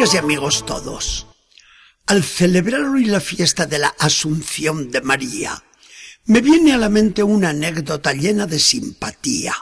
[0.00, 1.26] Amigas y amigos todos,
[2.06, 5.62] al celebrar hoy la fiesta de la Asunción de María,
[6.24, 9.54] me viene a la mente una anécdota llena de simpatía.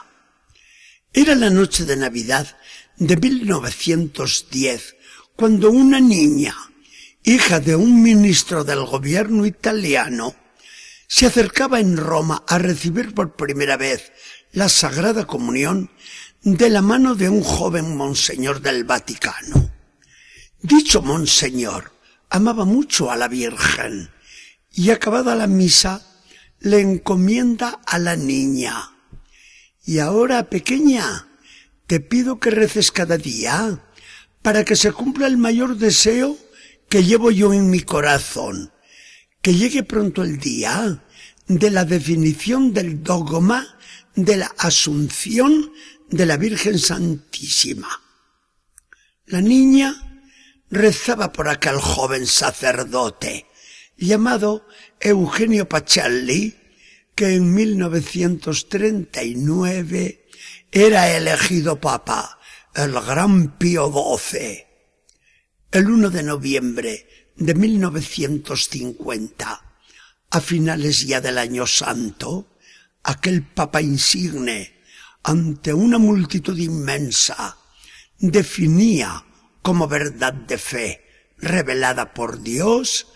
[1.11, 2.57] Era la noche de Navidad
[2.95, 4.95] de 1910,
[5.35, 6.55] cuando una niña,
[7.25, 10.37] hija de un ministro del gobierno italiano,
[11.09, 14.13] se acercaba en Roma a recibir por primera vez
[14.53, 15.91] la Sagrada Comunión
[16.43, 19.78] de la mano de un joven monseñor del Vaticano.
[20.61, 21.91] Dicho monseñor
[22.29, 24.09] amaba mucho a la Virgen
[24.71, 26.05] y acabada la misa
[26.59, 28.91] le encomienda a la niña.
[29.85, 31.27] Y ahora, pequeña,
[31.87, 33.79] te pido que reces cada día
[34.41, 36.37] para que se cumpla el mayor deseo
[36.89, 38.71] que llevo yo en mi corazón,
[39.41, 41.03] que llegue pronto el día
[41.47, 43.65] de la definición del dogma
[44.15, 45.71] de la asunción
[46.09, 48.01] de la Virgen Santísima.
[49.25, 50.08] La niña
[50.69, 53.47] rezaba por aquel joven sacerdote
[53.97, 54.67] llamado
[54.99, 56.55] Eugenio Pacelli,
[57.15, 60.27] que en 1939
[60.71, 62.39] era elegido papa,
[62.75, 64.65] el gran Pío XII.
[65.71, 69.61] El 1 de noviembre de 1950,
[70.31, 72.57] a finales ya del año santo,
[73.03, 74.79] aquel papa insigne,
[75.23, 77.57] ante una multitud inmensa,
[78.17, 79.25] definía
[79.61, 81.05] como verdad de fe
[81.37, 83.07] revelada por Dios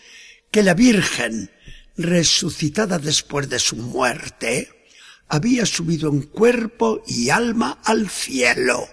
[0.51, 1.51] que la Virgen,
[1.97, 4.87] resucitada después de su muerte,
[5.27, 8.87] había subido en cuerpo y alma al cielo.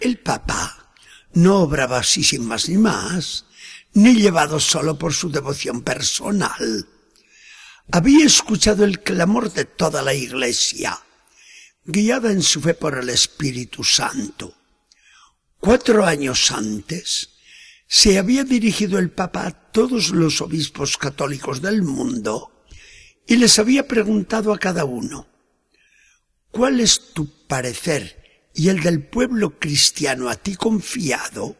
[0.00, 0.92] El Papa
[1.32, 3.46] no obraba así sin más ni más,
[3.94, 6.88] ni llevado solo por su devoción personal.
[7.90, 10.98] Había escuchado el clamor de toda la Iglesia,
[11.84, 14.54] guiada en su fe por el Espíritu Santo.
[15.64, 17.30] Cuatro años antes,
[17.86, 22.66] se había dirigido el Papa a todos los obispos católicos del mundo
[23.26, 25.26] y les había preguntado a cada uno,
[26.50, 31.56] ¿cuál es tu parecer y el del pueblo cristiano a ti confiado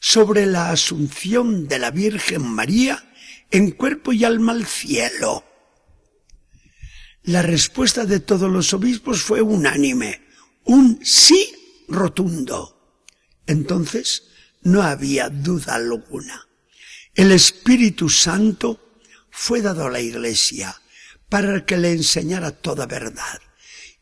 [0.00, 3.14] sobre la asunción de la Virgen María
[3.52, 5.44] en cuerpo y alma al cielo?
[7.22, 10.26] La respuesta de todos los obispos fue unánime,
[10.64, 12.77] un sí rotundo.
[13.48, 14.24] Entonces
[14.62, 16.46] no había duda alguna.
[17.14, 19.00] El Espíritu Santo
[19.30, 20.80] fue dado a la Iglesia
[21.28, 23.40] para que le enseñara toda verdad.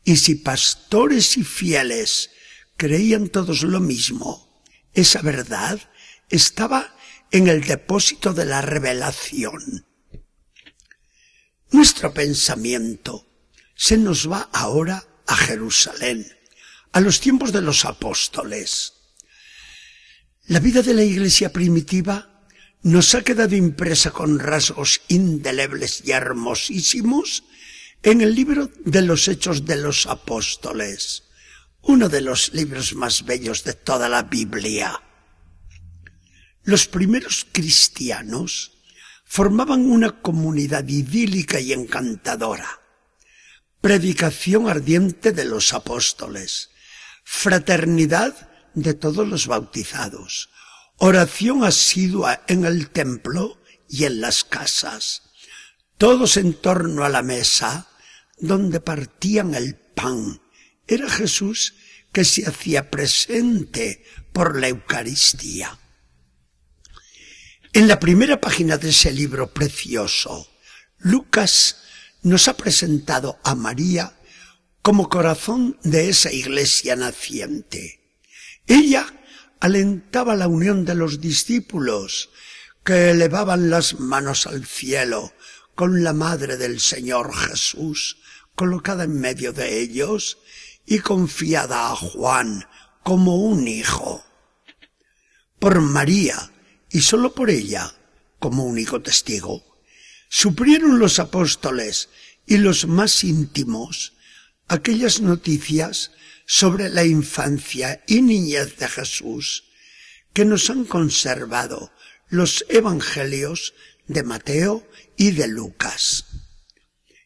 [0.03, 2.29] Y si pastores y fieles
[2.75, 4.61] creían todos lo mismo,
[4.93, 5.79] esa verdad
[6.29, 6.93] estaba
[7.31, 9.85] en el depósito de la revelación.
[11.71, 13.27] Nuestro pensamiento
[13.75, 16.27] se nos va ahora a Jerusalén,
[16.91, 18.96] a los tiempos de los apóstoles.
[20.47, 22.41] La vida de la iglesia primitiva
[22.83, 27.43] nos ha quedado impresa con rasgos indelebles y hermosísimos
[28.01, 31.25] en el libro de los Hechos de los Apóstoles,
[31.81, 35.01] uno de los libros más bellos de toda la Biblia.
[36.63, 38.71] Los primeros cristianos
[39.25, 42.69] formaban una comunidad idílica y encantadora.
[43.81, 46.69] Predicación ardiente de los apóstoles,
[47.25, 48.46] fraternidad
[48.77, 50.49] de todos los bautizados,
[50.97, 55.23] oración asidua en el templo y en las casas,
[55.97, 57.87] todos en torno a la mesa
[58.37, 60.39] donde partían el pan.
[60.85, 61.73] Era Jesús
[62.11, 65.79] que se hacía presente por la Eucaristía.
[67.73, 70.47] En la primera página de ese libro precioso,
[70.99, 71.77] Lucas
[72.21, 74.13] nos ha presentado a María
[74.83, 77.96] como corazón de esa iglesia naciente.
[78.67, 79.05] Ella
[79.59, 82.29] alentaba la unión de los discípulos
[82.83, 85.33] que elevaban las manos al cielo
[85.73, 88.17] con la madre del Señor Jesús
[88.55, 90.39] colocada en medio de ellos
[90.85, 92.65] y confiada a Juan
[93.03, 94.25] como un hijo.
[95.59, 96.51] Por María,
[96.89, 97.93] y sólo por ella,
[98.39, 99.63] como único testigo,
[100.29, 102.09] suprieron los apóstoles
[102.45, 104.13] y los más íntimos
[104.67, 106.11] aquellas noticias
[106.49, 109.65] sobre la infancia y niñez de Jesús
[110.33, 111.91] que nos han conservado
[112.29, 113.73] los evangelios
[114.07, 116.25] de Mateo y de Lucas.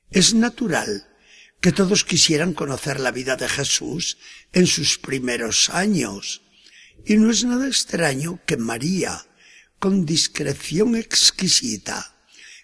[0.09, 1.07] Es natural
[1.61, 4.17] que todos quisieran conocer la vida de Jesús
[4.53, 6.41] en sus primeros años,
[7.05, 9.27] y no es nada extraño que María,
[9.77, 12.15] con discreción exquisita,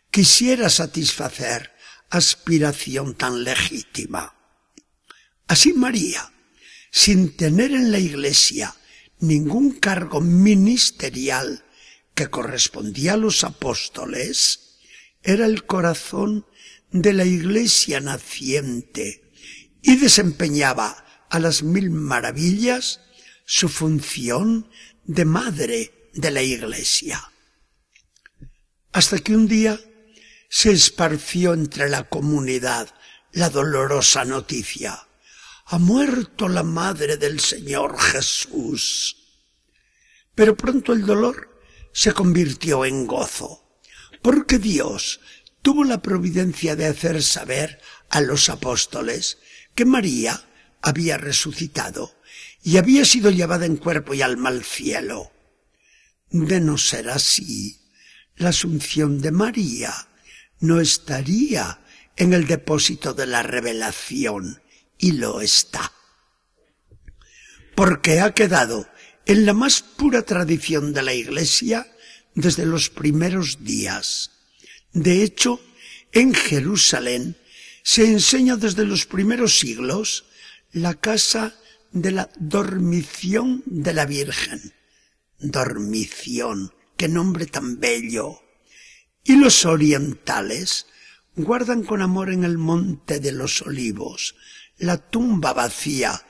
[0.10, 1.72] quisiera satisfacer
[2.10, 4.34] aspiración tan legítima.
[5.48, 6.32] Así María,
[6.98, 8.76] sin tener en la iglesia
[9.20, 11.64] ningún cargo ministerial
[12.16, 14.80] que correspondía a los apóstoles,
[15.22, 16.48] era el corazón
[16.90, 19.32] de la iglesia naciente
[19.84, 23.00] y desempeñaba a las mil maravillas
[23.46, 24.68] su función
[25.04, 27.32] de madre de la iglesia.
[28.92, 29.80] Hasta que un día
[30.50, 32.92] se esparció entre la comunidad
[33.34, 35.07] la dolorosa noticia.
[35.70, 39.18] Ha muerto la madre del Señor Jesús.
[40.34, 41.60] Pero pronto el dolor
[41.92, 43.82] se convirtió en gozo,
[44.22, 45.20] porque Dios
[45.62, 49.40] tuvo la providencia de hacer saber a los apóstoles
[49.76, 50.42] que María
[50.82, 52.16] había resucitado
[52.64, 55.34] y había sido llevada en cuerpo y alma al cielo.
[56.30, 57.92] De no ser así,
[58.38, 59.94] la asunción de María
[60.62, 61.82] no estaría
[62.16, 64.62] en el depósito de la revelación,
[64.98, 65.92] y lo está.
[67.76, 68.88] Porque ha quedado
[69.26, 71.88] en la más pura tradición de la Iglesia
[72.34, 74.32] desde los primeros días.
[74.94, 75.60] De hecho,
[76.12, 77.38] en Jerusalén
[77.84, 80.26] se enseña desde los primeros siglos
[80.72, 81.56] la casa
[81.92, 84.74] de la dormición de la Virgen.
[85.40, 88.42] Dormición, qué nombre tan bello.
[89.24, 90.88] Y los orientales
[91.36, 94.36] guardan con amor en el monte de los olivos
[94.78, 96.26] la tumba vacía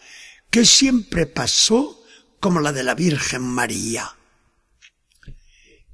[0.50, 2.04] que siempre pasó
[2.40, 4.16] como la de la Virgen María.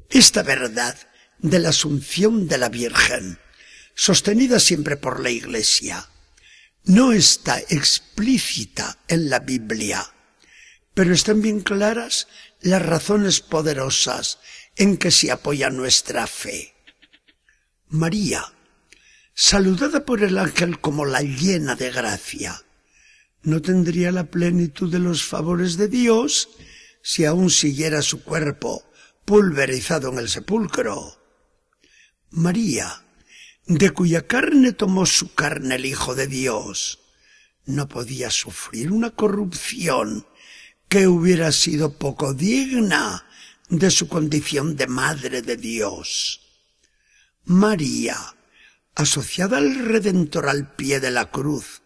[0.09, 0.97] Esta verdad
[1.39, 3.39] de la asunción de la Virgen,
[3.95, 6.07] sostenida siempre por la Iglesia,
[6.85, 10.05] no está explícita en la Biblia,
[10.93, 12.27] pero están bien claras
[12.61, 14.39] las razones poderosas
[14.75, 16.73] en que se apoya nuestra fe.
[17.89, 18.52] María,
[19.33, 22.63] saludada por el ángel como la llena de gracia,
[23.41, 26.49] no tendría la plenitud de los favores de Dios
[27.01, 28.83] si aún siguiera su cuerpo
[29.25, 31.19] pulverizado en el sepulcro.
[32.29, 33.05] María,
[33.65, 36.99] de cuya carne tomó su carne el Hijo de Dios,
[37.65, 40.25] no podía sufrir una corrupción
[40.89, 43.25] que hubiera sido poco digna
[43.69, 46.41] de su condición de Madre de Dios.
[47.45, 48.17] María,
[48.95, 51.81] asociada al Redentor al pie de la cruz,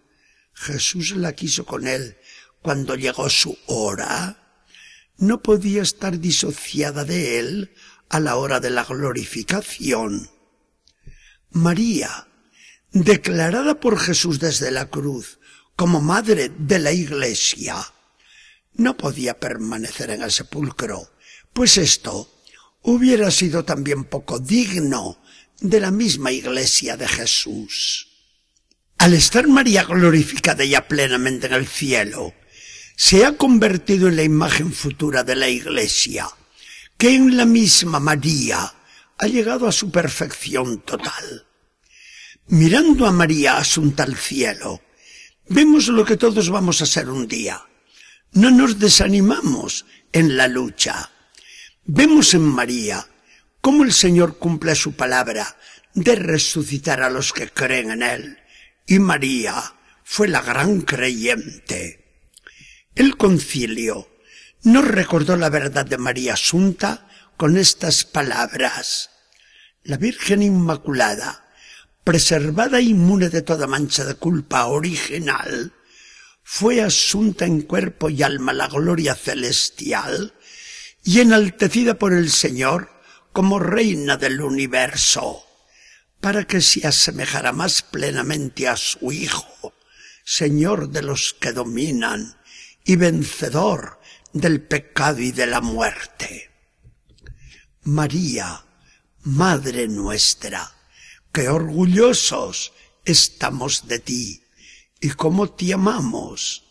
[0.53, 2.17] Jesús la quiso con él
[2.61, 4.63] cuando llegó su hora,
[5.17, 7.73] no podía estar disociada de él
[8.09, 10.29] a la hora de la glorificación.
[11.51, 12.27] María,
[12.91, 15.39] declarada por Jesús desde la cruz
[15.75, 17.75] como madre de la Iglesia,
[18.73, 21.09] no podía permanecer en el sepulcro,
[21.53, 22.29] pues esto
[22.81, 25.19] hubiera sido también poco digno
[25.59, 28.07] de la misma iglesia de Jesús.
[28.97, 32.33] Al estar María glorificada ya plenamente en el cielo,
[32.95, 36.27] se ha convertido en la imagen futura de la iglesia,
[36.97, 38.73] que en la misma María
[39.17, 41.45] ha llegado a su perfección total.
[42.47, 44.81] Mirando a María asunta al cielo,
[45.47, 47.63] vemos lo que todos vamos a ser un día.
[48.33, 51.11] No nos desanimamos en la lucha.
[51.85, 53.07] Vemos en María
[53.67, 55.57] cómo el Señor cumple su palabra
[55.93, 58.37] de resucitar a los que creen en Él.
[58.85, 59.61] Y María
[60.05, 62.23] fue la gran creyente.
[62.95, 64.07] El concilio
[64.63, 69.09] nos recordó la verdad de María Asunta con estas palabras.
[69.83, 71.45] La Virgen Inmaculada,
[72.05, 75.73] preservada inmune de toda mancha de culpa original,
[76.41, 80.33] fue asunta en cuerpo y alma la gloria celestial
[81.03, 82.95] y enaltecida por el Señor
[83.37, 85.45] como reina del universo,
[86.19, 89.75] para que se asemejara más plenamente a su Hijo,
[90.25, 92.35] Señor de los que dominan
[92.83, 94.01] y vencedor
[94.33, 96.49] del pecado y de la muerte.
[97.83, 98.65] María,
[99.21, 100.75] Madre nuestra,
[101.31, 102.73] que orgullosos
[103.05, 104.43] estamos de ti
[104.99, 106.63] y como te amamos.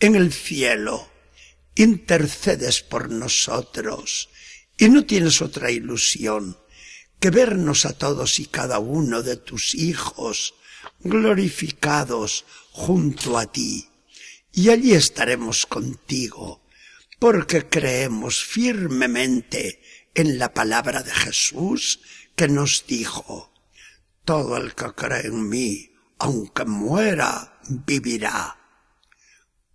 [0.00, 1.10] En el cielo
[1.74, 4.30] intercedes por nosotros
[4.78, 6.56] y no tienes otra ilusión
[7.18, 10.54] que vernos a todos y cada uno de tus hijos
[11.00, 13.88] glorificados junto a ti.
[14.52, 16.62] Y allí estaremos contigo,
[17.18, 19.82] porque creemos firmemente
[20.14, 22.00] en la palabra de Jesús
[22.34, 23.52] que nos dijo,
[24.24, 28.58] todo el que cree en mí, aunque muera, vivirá,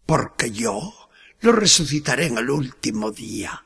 [0.05, 1.09] porque yo
[1.41, 3.65] lo resucitaré en el último día.